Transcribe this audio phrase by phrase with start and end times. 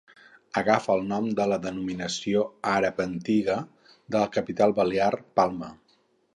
[0.61, 3.61] Agafa el nom de la denominació àrab antiga
[4.17, 5.75] de la capital balear, Palma.